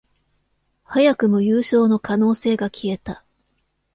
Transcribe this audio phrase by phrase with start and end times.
[0.87, 3.23] 早くも優勝の可能性が消えた